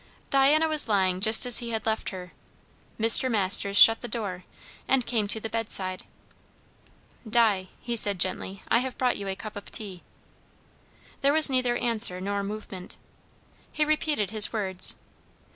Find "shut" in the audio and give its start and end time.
3.77-4.01